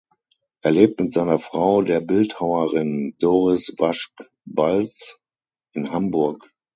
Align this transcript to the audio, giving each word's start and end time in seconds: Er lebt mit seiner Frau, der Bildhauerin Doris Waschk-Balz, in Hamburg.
Er 0.63 0.71
lebt 0.71 0.99
mit 0.99 1.13
seiner 1.13 1.37
Frau, 1.37 1.83
der 1.83 1.99
Bildhauerin 1.99 3.13
Doris 3.19 3.75
Waschk-Balz, 3.77 5.19
in 5.75 5.91
Hamburg. 5.91 6.51